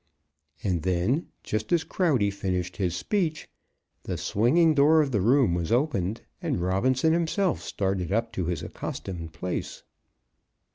And 0.63 0.81
then, 0.81 1.27
just 1.43 1.71
as 1.71 1.83
Crowdy 1.83 2.31
finished 2.31 2.77
his 2.77 2.95
speech, 2.97 3.47
the 4.01 4.17
swinging 4.17 4.73
door 4.73 4.99
of 4.99 5.11
the 5.11 5.21
room 5.21 5.53
was 5.53 5.71
opened, 5.71 6.21
and 6.41 6.59
Robinson 6.59 7.13
himself 7.13 7.61
started 7.61 8.11
up 8.11 8.31
to 8.33 8.45
his 8.45 8.63
accustomed 8.63 9.31
place. 9.33 9.83